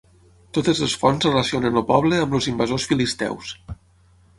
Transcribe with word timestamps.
Totes 0.57 0.81
les 0.83 0.95
fonts 1.01 1.29
relacionen 1.29 1.79
el 1.83 1.87
poble 1.93 2.21
amb 2.25 2.37
els 2.41 2.51
invasors 2.57 2.93
Filisteus. 2.93 3.59